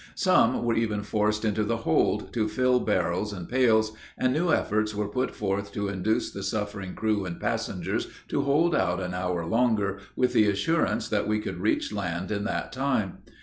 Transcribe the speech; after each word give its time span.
Some 0.15 0.63
were 0.63 0.73
even 0.73 1.03
forced 1.03 1.45
into 1.45 1.63
the 1.63 1.77
hold, 1.77 2.33
to 2.33 2.47
fill 2.47 2.79
barrels 2.79 3.31
and 3.31 3.47
pails, 3.47 3.93
and 4.17 4.33
new 4.33 4.51
efforts 4.51 4.95
were 4.95 5.07
put 5.07 5.29
forth 5.35 5.71
to 5.73 5.89
induce 5.89 6.31
the 6.31 6.41
suffering 6.41 6.95
crew 6.95 7.23
and 7.23 7.39
passengers 7.39 8.07
to 8.29 8.41
hold 8.41 8.73
out 8.73 8.99
an 8.99 9.13
hour 9.13 9.45
longer, 9.45 9.99
with 10.15 10.33
the 10.33 10.49
assurance 10.49 11.07
that 11.09 11.27
we 11.27 11.39
could 11.39 11.59
reach 11.59 11.93
land 11.93 12.31
in 12.31 12.45
that 12.45 12.71
time. 12.73 13.19